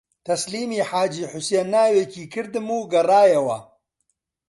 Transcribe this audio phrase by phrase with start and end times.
[0.27, 3.59] تەسلیمی حاجی حوسێن ناوێکی کردم و گەڕایەوە